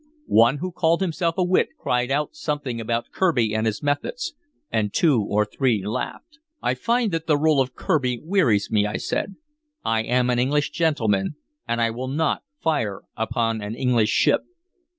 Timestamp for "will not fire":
11.91-13.03